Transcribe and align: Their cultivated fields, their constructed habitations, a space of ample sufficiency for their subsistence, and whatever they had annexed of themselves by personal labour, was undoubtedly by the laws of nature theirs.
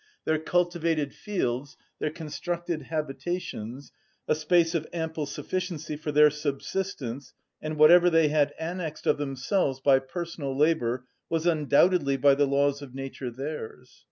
Their 0.25 0.39
cultivated 0.39 1.13
fields, 1.13 1.77
their 1.99 2.09
constructed 2.09 2.81
habitations, 2.81 3.91
a 4.27 4.33
space 4.33 4.73
of 4.73 4.87
ample 4.91 5.27
sufficiency 5.27 5.95
for 5.95 6.11
their 6.11 6.31
subsistence, 6.31 7.33
and 7.61 7.77
whatever 7.77 8.09
they 8.09 8.29
had 8.29 8.55
annexed 8.59 9.05
of 9.05 9.19
themselves 9.19 9.79
by 9.79 9.99
personal 9.99 10.57
labour, 10.57 11.05
was 11.29 11.45
undoubtedly 11.45 12.17
by 12.17 12.33
the 12.33 12.47
laws 12.47 12.81
of 12.81 12.95
nature 12.95 13.29
theirs. 13.29 13.99